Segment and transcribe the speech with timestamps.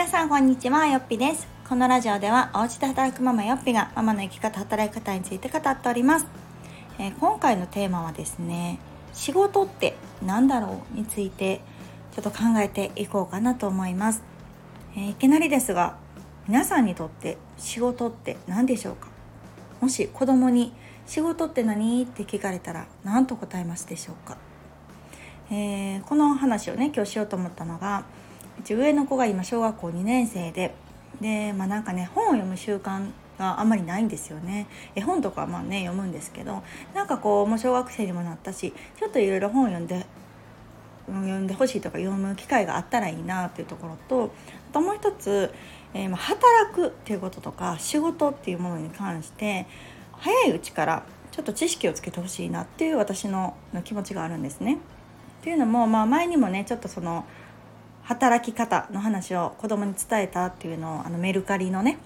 [0.00, 1.46] 皆さんこんにちはよっぴです。
[1.68, 6.26] このラジオではお家で働くママよっぴがママの生き方働き方について語っております、
[6.98, 8.78] えー、今回のテーマはですね
[9.12, 11.60] 仕事って何だろうについて
[12.12, 14.22] ちょっと考えていこうかなと思います、
[14.96, 15.98] えー、いきなりですが
[16.48, 19.08] 皆さんにとって仕事って何でしょうか？
[19.82, 20.72] もし子供に
[21.04, 22.02] 仕事って何？
[22.04, 24.38] って聞かれたら何と答えますでしょうか？
[25.50, 28.04] えー、この話をね今日しようと思ったのが
[28.64, 30.74] 上の子が今小学校2年生で
[31.20, 36.62] でまあなんかね本を読む習慣があんまりないんですよね絵本とかまあね読むんですけど
[36.94, 40.06] なんかこうもう小学生にもなったしちょっといろいろ本を読んで
[41.06, 44.32] 読んでほしいとか読む機会があったらいいなっていうところと
[44.70, 45.52] あともう一つ、
[45.92, 49.66] えー、ま働くっていうこととか仕事っていうものに関して
[50.12, 54.78] 早いうちからちょっと知識をつけてほしいなっていう私の気持ちがあるんですね。
[55.40, 57.24] っていうのも、まあ、前にもねちょっとその
[58.02, 61.98] 働き方の話を子供に伝えたっていうのをあのメルカリのね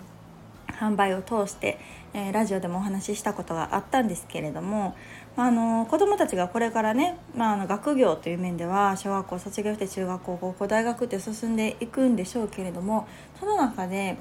[0.69, 1.79] 販売を通して、
[2.13, 4.97] えー、ラジオでもお話ししたことがあったんですけれども、
[5.37, 13.07] まあ、あの子どもたちがこれからね、まあ、あの学業という面では小学校卒業して中学校高校大学って進んでいくんでしょうけれども
[13.39, 14.17] その中で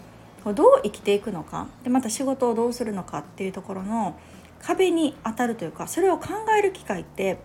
[0.45, 4.19] どう生きていくのかでまた仕事をどうするのかっていうところの
[4.61, 7.39] 壁に当たるというかそれを考える機会って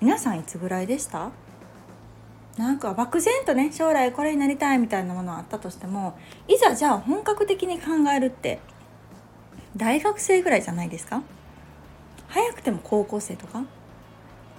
[0.00, 1.30] 皆さんいつぐらいでした？
[2.56, 8.60] なんか漠然とね将来これになりたいみたいなものはあったとしてもいざじゃあ本格的に考えるって
[9.74, 11.22] 大学生ぐらいじゃないですか？
[12.28, 13.64] 早くても高校生とか？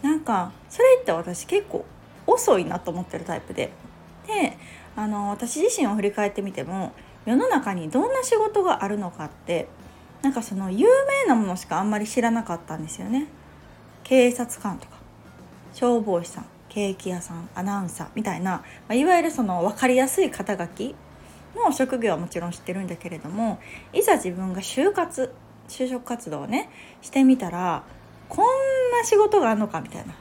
[0.01, 1.85] なんかそれって私結構
[2.25, 3.71] 遅いなと思ってるタイプで。
[4.25, 4.57] で
[4.95, 6.93] あの私自身を振り返ってみても
[7.25, 9.67] 世の中にどんな仕事があるのかって
[10.21, 13.27] なんかその有名なものしかあんまり知らなかったんですよね。
[14.03, 14.97] 警察官とか
[15.73, 16.45] 消防士さん。
[16.73, 20.95] ケーキ屋さんアナウンサーみたいな、ま、いわゆるその分かりやすい肩書き
[21.55, 23.59] の職業はもちろん知ってるんだけれども
[23.93, 25.31] いざ自分が就活
[25.67, 26.69] 就職活動をね
[27.03, 27.83] してみたら
[28.27, 28.45] こん
[28.91, 30.15] な仕事があるのかみたいな。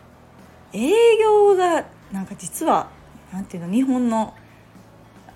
[0.75, 0.91] 営
[1.21, 2.89] 業がなんか実は
[3.33, 4.35] 何ていうの日本の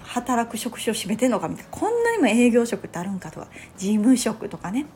[0.02, 1.70] 働く職種を占めてんのかみたいな。
[1.70, 3.48] こんなにも営業職ってあるんかとか
[3.78, 4.86] 事務職とかね。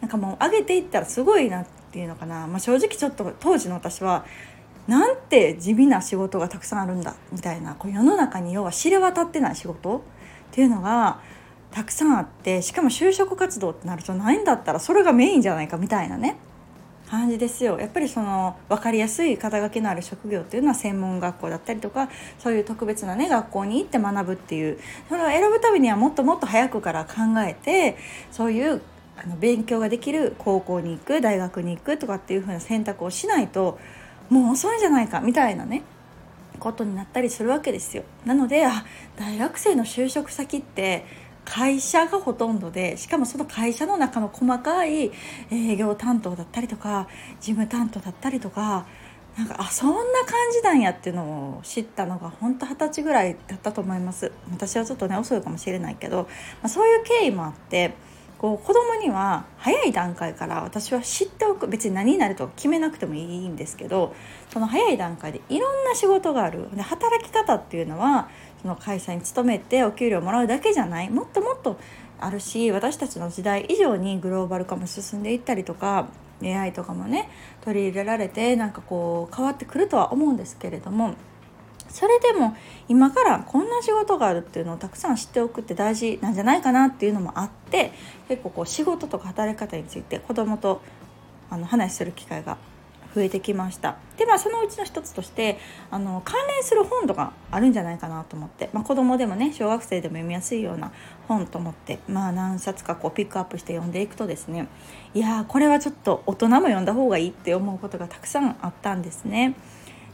[0.00, 4.24] なんかもう上げていったらすごいなっていうのかな、まあ、正直ちょっと当時の私は
[4.86, 10.00] なんて地味な仕事がたくさんあるんだみたいなこう世の中に要は知れ渡ってない仕事っ
[10.50, 11.20] ていうのが
[11.70, 16.36] たくさんあってしかも就職活動ってなるとないんだったらそれがメインじゃないかみたいなね
[17.08, 17.78] 感じですよ。
[17.78, 24.78] やっぱりその分かりやすい肩書きのある職業っていうのは専門学校だったりとかそういう特別なね学校に行って学ぶっていう
[25.10, 27.98] それを選ぶためにはもっともっと早くから考えて
[28.30, 28.80] そういう
[29.22, 33.78] あの勉強ができる高校に行く大学に行くとかっていう風な選択をしないと
[34.32, 35.82] もう遅いんじゃないかみたいなね
[36.58, 38.04] ことになったりするわけですよ。
[38.24, 38.84] なのであ
[39.16, 41.04] 大学生の就職先って
[41.44, 45.10] 会社がほとんどでしかもその会社の中の細かい
[45.50, 47.08] 営業担当だったりとか
[47.40, 48.86] 事務担当だったりとか
[49.36, 56.28] なんかあそんな感じなんやっていうのを知ったのが本当二十歳ぐらいだったと思います私はちょっとね遅いかもしれないけど、ま
[56.64, 57.94] あ、そういう経緯もあって
[58.42, 64.16] こう子供には早い段階から私は知っておく別に何になると決めなくてもいいんですけど
[64.52, 66.68] その早い段階でいろんな仕事がある。
[66.74, 68.28] で働き方っていうのは
[68.60, 71.08] その会社に勤めてお給料もらうだけじゃない。
[71.08, 71.78] もっともっと
[72.18, 76.08] あるし私たちの時代以上にグローバル化も進んでいったりとか
[76.42, 77.30] AI とかもね
[77.60, 81.14] 取り入れられてなんかこう変わってくるとは思うんですけれども
[81.92, 82.56] それでも
[82.88, 87.92] 今からこんな仕事があるっていうのをたくさん知っておくって大事なんじゃないかなっていうのもあって
[88.28, 90.80] 結構こう仕事とか働き方について子供と
[91.50, 92.56] あの話する機会が
[93.14, 95.58] 増えてきましたでまあそのうちの一つとして
[95.90, 100.92] あの関連する本とかあるんじゃないかなと思って、まあ、子供でもね小学生でも読みやすいような
[101.28, 104.66] 本と思ってまあ何冊かこうピックアップして読んでいくとですね
[105.12, 109.54] いやこれはちょっと大人も読んだ方がいいって思うことがたくさんあったんですね。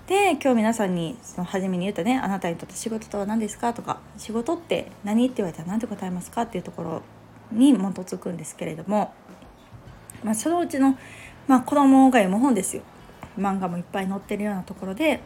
[0.08, 7.02] で今日皆さんにその初めに言ったね「あなたにとって仕事とは何ですか?」とか「仕事って何?」って言われたら何て答えますかっていうところ
[7.52, 9.12] に基づくんですけれども、
[10.24, 10.96] まあ、そのうちの、
[11.46, 12.82] まあ、子供が読む本ですよ
[13.38, 15.20] 漫画もいっぱい載ってるようなところで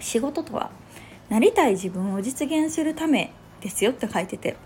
[0.00, 0.70] 仕事とは
[1.28, 4.56] なりたい自分を実現するためですよって書いてて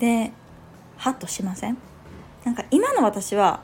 [0.00, 0.32] で
[0.96, 1.78] ハッとしません？
[2.44, 3.60] なんか今の私は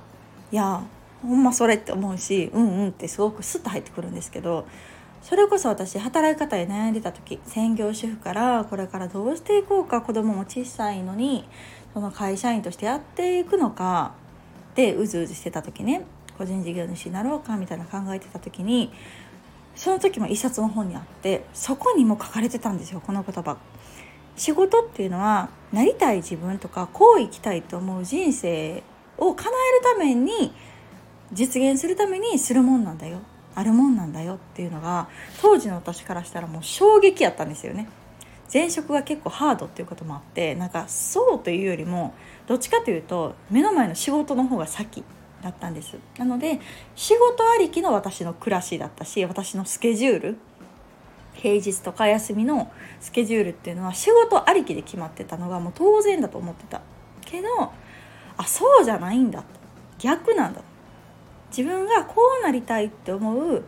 [0.53, 0.83] いや
[1.23, 4.67] ほんまそれって思うしうんうんってすごくスッと入ってくるんですけど
[5.23, 11.49] それこそ私働き方で悩んでた時専業主婦からこれからどうしていこうか子供も小さいのに
[11.93, 14.13] その会社員としてやっていくのか
[14.75, 16.05] でうずうずしてた時ね
[16.39, 18.93] 個人事業主になろうかみたいな考えてた時に
[19.75, 23.59] その時も一冊の本にあってそこにも書かれてたんですよこの言葉。
[24.37, 28.83] 仕事っていうのはなりたい自分とかこう生きたいと思う人生
[29.19, 30.53] を叶えるために
[31.33, 33.21] 実現するためにするもんなんだよ。
[33.55, 35.09] あるもんなんだよっていうのが
[35.43, 37.89] 当時の私からしたらもう衝撃やったんですよね。
[38.53, 42.15] 前職が結構ハードっていうこともあってなんかそうというよりも
[42.47, 45.05] どっちかというと目の前の仕事の方が先
[45.43, 45.97] だったんです。
[46.19, 46.61] なので
[46.95, 50.37] 仕事ありきの私の暮らしだったし私のスケジュール
[51.35, 52.71] 平日とか休みの
[53.01, 56.81] スケジュールっていうのは仕事ありきで決まってたのがもう当然だと思ってた。
[57.21, 57.49] けど
[58.37, 59.43] あそうじゃないんだ
[59.99, 60.63] 逆なんだ
[61.51, 63.65] 自分がこうなりたいって思う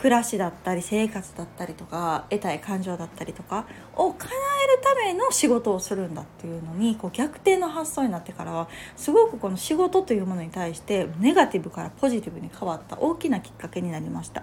[0.00, 14.42] 暮らしだったり生活だったりとか得たい感情だったりとかを叶えるための仕事をするんだっていうのにこう逆転の発想になってからはすごくこの仕事というものに対してネガティブからポジティブに変わった大きなきっかけになりました。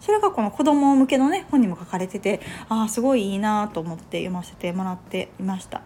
[0.00, 2.40] それがこの子供向けのね本にも書かれてて
[2.70, 5.82] ああすごいいいなと思って読ませてもらっていました。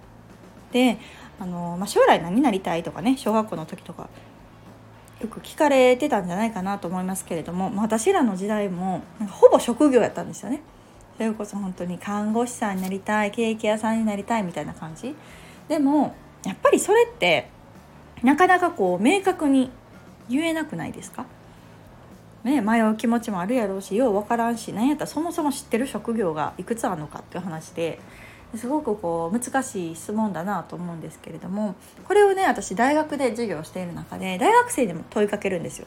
[0.72, 0.98] で
[1.38, 4.08] あの、まあ、将来何になりたいとかね小学校の時とか
[5.24, 10.60] よく聞かれてたんじゃないかなと思いますけれども、まあ、私らの時代もなんかほぼ職業やったんですよね。
[11.16, 15.14] それこそ本当に看護師さんになりたいケーキ屋さんになりたいみたいな感じ
[15.68, 17.48] でもやっぱりそれって
[18.22, 19.70] なかなかこう明確に
[20.28, 21.24] 言えなくないですか？
[22.42, 27.98] ね、迷う気持ちもあるやろうしよう分からんし何やったらそもそも知ってる職業がいくつあるのかっていう話で
[28.56, 31.74] すごくこう難しい質問だなと思うんですけれども
[32.06, 35.86] これをね私大学で授業している中で大学生にも問いかけるんですよ。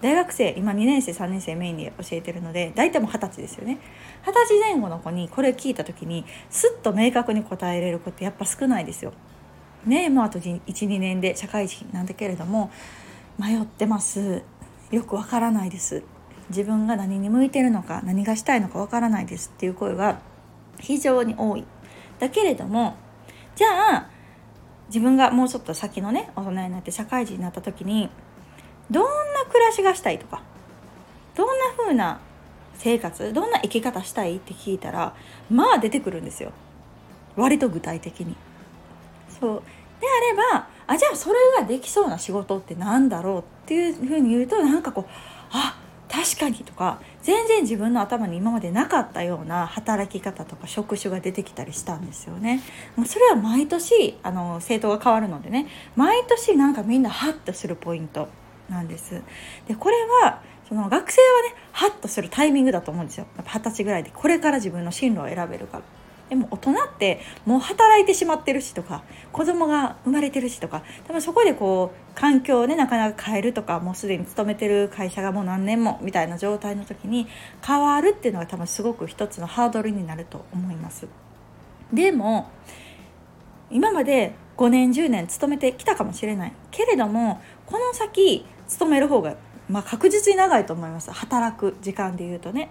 [0.00, 3.80] 大学生今2年生3年生メインで教えてるので大体もう二十歳ですよね
[4.24, 9.12] 二十歳前後の子にこれ聞いた時にすっと明確に答えれる子ってやっぱ少ないですよ。
[9.86, 12.70] ねもうあと12年で社会人なんだけれども
[13.38, 14.42] 迷ってます
[14.90, 16.02] よくわからないです
[16.50, 20.20] 自分が何に向いてるのか何がしたいのかわからないですっていう声が
[20.80, 21.64] 非常に多い
[22.18, 22.96] だけれども
[23.56, 24.10] じゃあ
[24.88, 28.10] 自分がもうちょっと先のね大人になって社会人になった時に
[28.90, 30.42] どんな暮らしがしたいとか
[31.34, 32.20] どんな風な
[32.74, 35.14] 生活どんな生き方したいって聞いたら
[35.50, 36.52] まあ出てくるんですよ
[37.36, 38.36] 割と具体的に。
[39.28, 39.62] そう
[40.00, 45.04] であればあじゃあそれができそうな仕事って何だろうっていうふうに言うとなんかこう
[45.50, 45.76] あ
[46.18, 52.60] 確かにとか全然自分の頭に今までなかったような働き方とか職種が出てきたりしたんですよね。
[52.96, 58.28] もうそれは毎年あの政党が変わるのでね毎年なんかみんなハッとするポイント
[58.68, 59.22] なんです。
[59.68, 63.26] でこれはその学生はねハッとするタイミングだと思うんですよ。
[63.36, 65.84] 二十歳ぐらいでこれから自分の進路を選べるから。
[66.28, 69.02] でも大人ってもう働いてしまってるしとか
[69.32, 77.26] 子供が生まれてるしとか多分そこでこう環境をねなかなか変えるとかもうすでに勤めてる会社がもう何年もみたいな状態の時に
[77.66, 81.08] 変わるっていうのが多分すごく一つのハードルになると思います。
[81.92, 82.50] でも
[83.70, 86.52] 今まで5年10年勤めてきたかもしれない。
[86.70, 89.36] けれどもこの先勤める方が、
[89.68, 91.10] まあ、確実に長いと思います。
[91.10, 92.70] 働く時間でいうとね。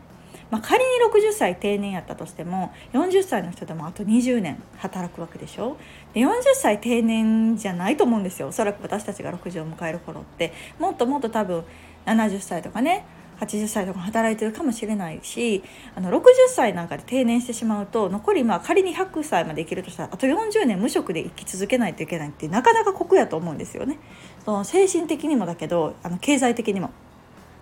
[0.49, 5.77] まあ、仮に60歳定年やったとしても40歳の人でもあと20年働くわけでしょ？
[6.13, 11.63] で40歳定年じゃないと思うんですよおそらく私たちが60を迎える頃ってもっともっと多分
[12.05, 13.05] 70歳とかね
[13.39, 15.63] 80歳とか働いてるかもしれないし
[15.95, 23.99] あの60歳なんかで定年してしまうと残りまあ仮に100歳まで生きるとしたらあと40年無職で生き続けないといけないってなかなか酷やと思うんですよね。
[24.43, 26.89] その精神的にもだけどあの経済的にも。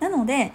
[0.00, 0.52] なので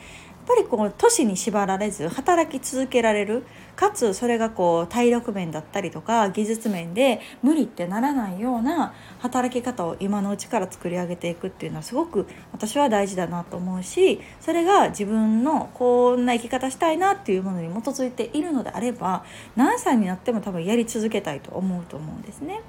[0.52, 3.44] ぱりこう都市に縛られず働き続けられる
[3.76, 19.24] かつそれがこう体力面だったりとか技術面で無理ってならないような働き方を今のうちから作り上げていくっていうのはすごく私は大事だなと思うしそれが自分のこんな生き方したいなっていうものに基づいているのであれば
[19.56, 22.62] 何歳になっても多分やり続けたいと思うと思うんですね。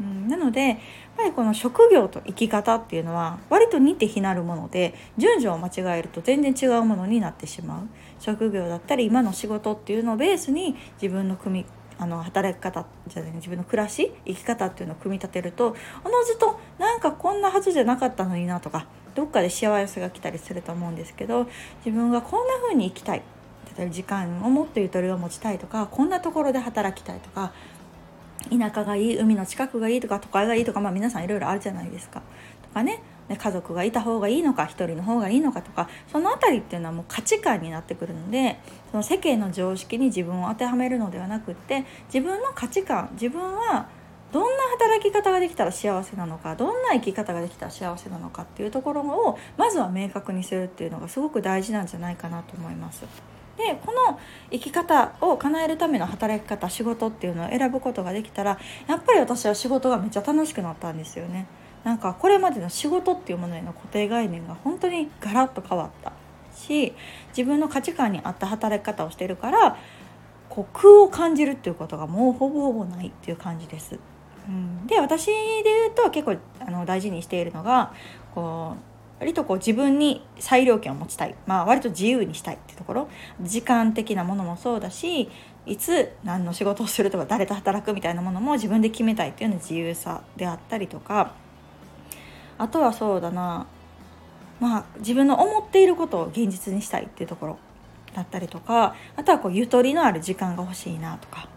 [0.00, 0.78] うん、なのでやっ
[1.16, 7.88] ぱりこの職業と生き方っていうのは割と似て非なるもので順序を間違えると全然違うものになってしまう。
[8.18, 11.66] 職業だったり今の仕事っていうのをベースに自分の組み
[11.98, 21.46] あの働き方じゃない自分の暮らし生き方っていうのを組み立てるとおのずとなんかこんなはずじゃなかったのになとかどっかで幸せが来たりすると思うんですけど
[21.84, 23.22] 自分がこんな風に生きたい。
[23.76, 27.52] 例えば時間をもっとゆとりを持ちたいとかこんなところで働きたいとか
[28.50, 32.22] 田舎がいい海の近くがいいとか都会がいいとか、まあ、皆さんいろいろあるじゃないですか。
[32.62, 38.60] とかね家族がいた方がいいのか一人の方がいいのかとかその辺りっていうのはもう価値観になってくるので
[38.90, 43.88] その世間の常識に自分を当てはめるのではなくって自分の価値観自分は
[44.30, 53.04] どんな働き方ができたら幸せなのかどんな生き方ができたら幸せなのかっていうところをまずは明確にするっていうのがすごく大事なんじゃないかなと思います。
[53.56, 54.18] でこの
[54.50, 61.46] 生き方を叶えるための働き方仕事っていうのを選ぶことができたらやっぱり私は仕事がめっちゃ楽しくなったんですよね。
[61.84, 66.12] なんかこれまでの仕事っていうものへの固定概念が本当にガラッと変わった
[66.56, 66.94] し
[67.36, 69.76] 自分の価値観に合った働き方をしてるから
[70.48, 73.98] こう空を感じるっていうことがもうほぼほぼないっていう感じです。
[74.48, 75.32] うん、で私で
[75.64, 77.92] 言うと結構あの大事にしているのが
[78.34, 83.08] こう割とこう自分に裁量権を持ちたい、まあ、割と自由にしたいってところ。
[83.40, 85.30] 時間的なものもそうだし
[85.66, 91.32] いつ何の仕事をするとか誰と働くみたいなものも自分で決めたいっていうの自由さであったりとか。
[92.56, 93.66] あとはそうだな。
[94.60, 97.58] まあ自分の思っていることを現実にしたいっていうところ
[98.14, 98.94] だったりとか。
[99.16, 101.48] あとはこうゆとりのある時間が欲しいなとか、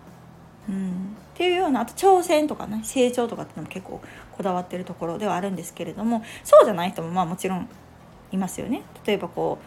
[0.69, 4.01] うん、っていうようなあと挑戦とかね成長とかっていうのも結構
[4.35, 7.69] こだわってるところではあるんですけれどもそうじゃない人もまあもちろん
[8.31, 8.81] いますよね。
[9.05, 9.59] 例えばこ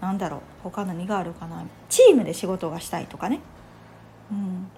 [0.00, 1.64] うなんだろう他何があるかな。
[1.88, 3.40] チームで仕事がしたいとかね、
[4.30, 4.68] うん、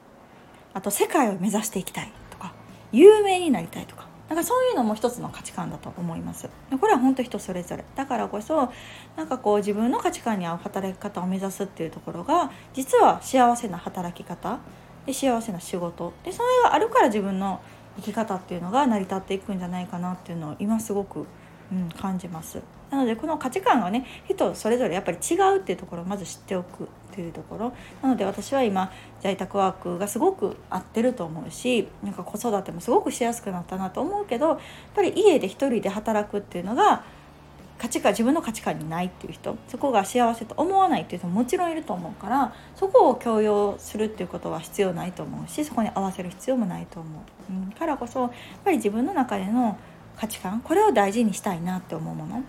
[0.72, 2.52] あと世界を目指していきたいとか
[2.92, 4.06] 有名になりたいとか。
[4.28, 6.48] なんかそういうのも一つの価値観だと思います
[6.80, 7.84] これは本当人それぞれ。
[7.94, 8.72] だからこそ
[9.16, 14.58] なんかこう自分の価値観に合う働き方を目指すっていうところが実は幸せな働き方
[15.06, 16.12] で幸せな仕事。
[16.24, 17.60] でそれがあるから自分の
[17.96, 21.24] 生き方っていうのが成り立っていくんじゃないかなっていうのを今すごく、
[21.72, 22.60] うん、感じます。
[22.90, 27.72] なのでこの価値観がね人それぞれやっぱり違うっていうところをまず知っておくっていうところ。
[28.02, 34.58] なので私は今在宅ワークがすごく合ってると思うしなんか子育てもすごくしやすくなったなと思うけどやっ
[34.94, 37.04] ぱり家で一人で働くっていうのが
[37.78, 48.30] 価値観自分の価値観にないっていう人そこが幸せと思わないっていう人ももちろんいると思うからそこを強要するっていうことは必要ないと思うしそこに合わせる必要もないと思う、うん、からこそやっ
[48.64, 49.78] ぱり自分の中での
[50.16, 52.42] 価値観これを大事にしたいなって思うもの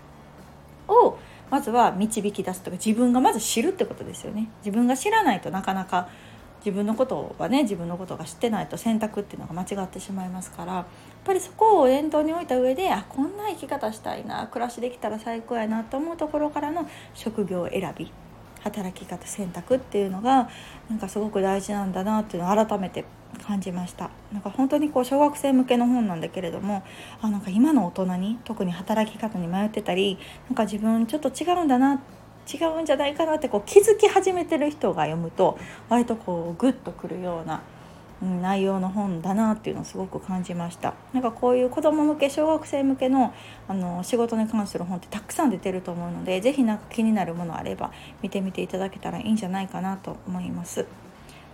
[0.87, 1.19] を
[1.49, 4.49] まずは導き出すとか自分がまず知るってことですよね。
[4.65, 6.09] 自分が知らないとなかなか
[6.67, 10.85] 自分のことはね自分のことが知ってないと選択っていうのが間違ってしまいますからやっ
[11.23, 18.11] ぱりそこを念頭に置いた上であこんな生き方したいな暮らしできたら最高やなと思うところからの職業選び
[18.63, 20.49] 働き方選択っていうのが
[20.89, 23.05] なんかすごく大事なんだなっていうのを改めて
[23.45, 24.09] 感じました。
[24.33, 26.83] なんか本当にこう小学生向けの本なんだけれども
[27.21, 30.17] あなんか今の大人に特に働き方に迷ってたり
[30.49, 32.17] なんか自分ちょっと違うんだなって
[32.51, 35.57] 違うんじゃないかなってこう気づき始めてる人が読むと
[35.89, 37.61] 割とこうグッとくるような
[38.21, 43.33] 内容の本だなっていうのをすごく感じましたなんかこういう子ども向け小学生向けの
[43.67, 47.91] あの仕事に関する本ってたくさん出てると思うので是非何か気になるものあれば
[48.23, 50.85] 見てみていただけたらいいんじゃないかなと思います。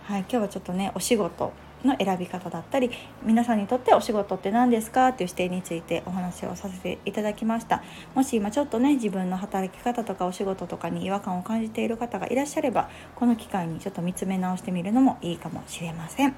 [0.04, 1.52] はい、今日はちょっとねお仕事
[1.86, 2.90] の選び方だったり
[3.22, 7.82] 皆さんにとってお仕事って何ですかっていう視点についてお話をさせていただきました。
[8.14, 16.34] もし今ちょっとね自分の働き方とかお仕事とかに違和感を感じている方がいらっしゃればこの機会にちょっと見つめ直してみるのもいいかもしれません。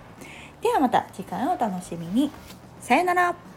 [0.62, 2.31] ではまた次回をお楽しみに。
[2.81, 3.56] さよなら。